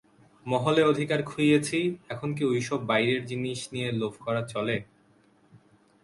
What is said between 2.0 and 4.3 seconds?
এখন কি ঐ-সব বাইরের জিনিস নিয়ে লোভ